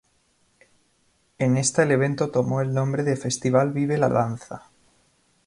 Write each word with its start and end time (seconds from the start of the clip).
En 1.37 1.57
esta 1.57 1.83
el 1.83 1.91
evento 1.91 2.31
tomó 2.31 2.61
el 2.61 2.73
nombre 2.73 3.03
de 3.03 3.15
"Festival 3.15 3.71
Vive 3.71 3.99
la 3.99 4.09
Danza". 4.09 4.63